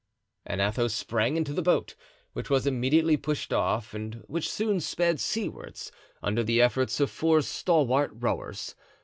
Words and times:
And 0.47 0.61
Athos 0.61 0.95
sprang 0.95 1.37
into 1.37 1.53
the 1.53 1.61
boat, 1.61 1.93
which 2.33 2.49
was 2.49 2.65
immediately 2.65 3.17
pushed 3.17 3.53
off 3.53 3.93
and 3.93 4.23
which 4.25 4.49
soon 4.49 4.79
sped 4.79 5.19
seawards 5.19 5.91
under 6.23 6.43
the 6.43 6.59
efforts 6.59 6.99
of 6.99 7.11
four 7.11 7.43
stalwart 7.43 8.09
rowers. 8.15 8.73